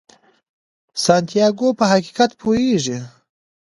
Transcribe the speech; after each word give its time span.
سانتیاګو 1.03 1.67
په 1.79 1.85
حقیقت 1.91 2.31
پوهیږي. 2.41 2.99